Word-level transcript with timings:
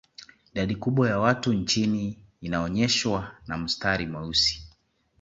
Idadi 0.53 0.75
kubwa 0.75 1.09
ya 1.09 1.19
watu 1.19 1.53
nchini 1.53 2.19
inaonyeshwa 2.41 3.31
na 3.47 3.57
mstari 3.57 4.05
mweusi 4.07 4.61